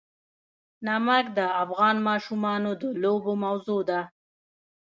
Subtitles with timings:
[0.87, 4.01] نمک د افغان ماشومانو د لوبو موضوع ده.